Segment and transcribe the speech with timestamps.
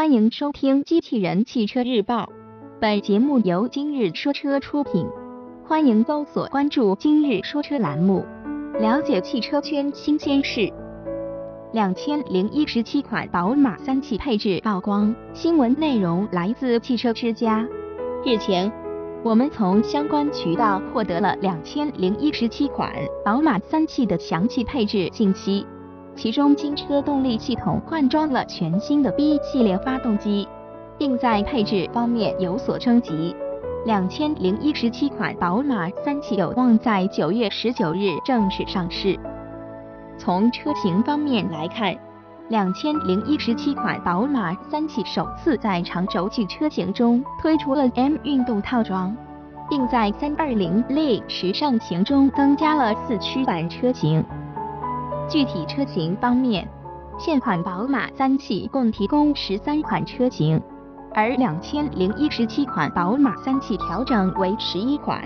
[0.00, 2.24] 欢迎收听《机器人汽车日报》，
[2.80, 5.06] 本节目由今日说车出品。
[5.62, 8.24] 欢迎搜索关注“今日说车”栏目，
[8.78, 10.72] 了解汽车圈新鲜事。
[11.74, 17.68] 两千零一十七款宝马三系配置曝光，新闻内容来自汽车之家。
[18.24, 18.72] 日前，
[19.22, 22.90] 我们从相关渠道获得了两千零一十七款
[23.22, 25.66] 宝马三系的详细配置信息。
[26.16, 30.46] 其中，新车动力系统换装了全新的 B 系列发动机，
[30.98, 33.34] 并在配置方面有所升级。
[33.86, 39.18] 两千零一十七款宝马三系有望在九月十九日正式上市。
[40.18, 41.96] 从车型方面来看，
[42.50, 49.16] 两千零一十七款宝马三系首次在长轴距车型中推出了 M 运动套装，
[49.70, 54.22] 并在三二零 Li 时尚型中增加了四驱版车型。
[55.30, 56.68] 具体车型方面，
[57.16, 60.60] 现款宝马三系共提供十三款车型，
[61.14, 65.22] 而两千零一十七款宝马三系调整为十一款，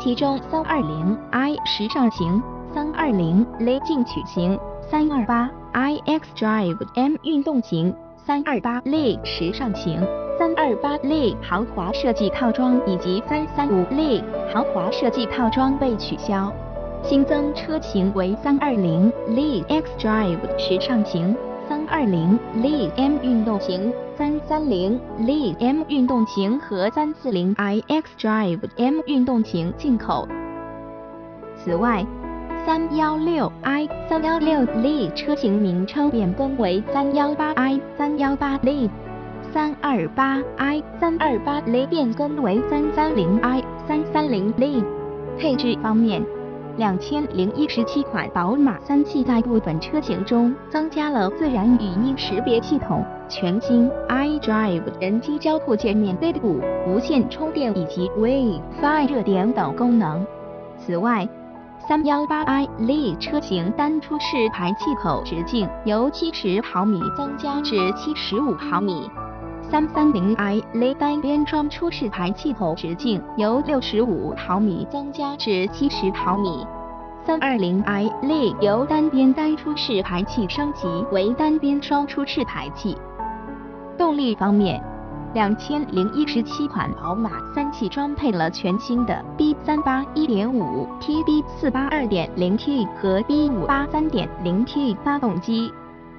[0.00, 2.42] 其中三二零 i 时尚型、
[2.74, 4.58] 三二零 L 进取型、
[4.90, 10.04] 三二八 iX Drive M 运动型、三二八 L 时尚型、
[10.36, 14.20] 三二八 L 豪华设计套装以及三三五 L
[14.52, 16.52] 豪华设计套装被取消。
[17.02, 21.34] 新增车型为三二零 Li X Drive 时尚型、
[21.68, 30.28] 三二零 Li M 运动型、三三零 Li M 运动型和三四零 i X Drive M 运动型进口。
[31.56, 32.04] 此外，
[32.66, 38.90] 三幺六 i、三幺六 Li 车型名称变更为三幺八 i、三幺八 Li，
[39.52, 44.84] 三二八 i、三二八 l 变更为三三零 i、三三零 Li。
[45.38, 46.37] 配置方面。
[46.78, 60.24] 两千零一十七款宝马三系在部分车型中增加了自然语音识别系统、全新 iDrive 人机交互界面、Z 五无线充电以及 WiFi 热点等功能。
[60.78, 61.28] 此外，
[61.88, 69.10] 三幺八 i Le 车型单出式排气口直径由七十毫米增加至七十五毫米，
[69.68, 76.64] 三三零 i Li 单边装出式排气口直径由六十五毫米增加至七十毫米。
[77.28, 82.96] 三二零 i Li 由单边单出式排气升级为单边双出式排气。
[83.98, 84.82] 动力方面，
[85.34, 95.70] 两千零一十七款宝马三系装配了全新的 B 三八一点五 T、B 四八二点零 T 和 B 五八三点零 T 发动机，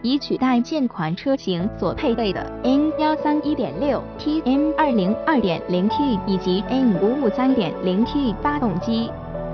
[0.04, 9.10] 以取代现款车型所配备的 N 幺三一点六 T、M 二零二点零 T 以及 N 五五三点零 T 发动机。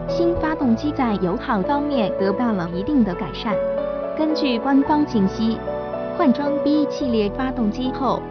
[0.07, 3.55] 新发动机在油耗方面得到了一定的改善。
[4.17, 5.57] 根据官方信息，
[6.17, 8.21] 换装 B 系列发动机后，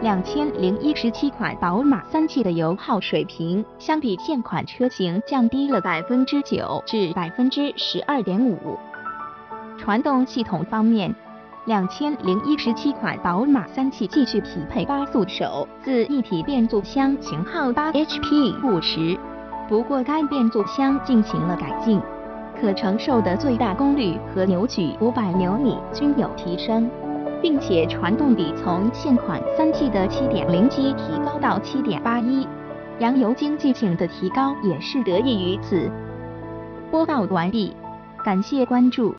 [0.00, 8.78] 两千零一十七款宝马三系的油耗水平相比现款车型降低了百分之九至百分之十二点五。
[9.76, 11.14] 传动系统方面，
[11.66, 19.18] 两千零一十七款宝马三系继续匹配八速手自一体变速箱型号八 HP 五十。
[19.68, 22.00] 不过该变速箱进行了改进，
[22.60, 26.88] 可承受的最大功率和扭矩五百牛米均有提升，
[27.42, 32.46] 并且传动比从现款三系的七点零七提高到七点八一，
[33.00, 35.90] 燃油经济性的提高也是得益于此。
[36.90, 37.74] 播报完毕，
[38.24, 39.12] 感谢关注。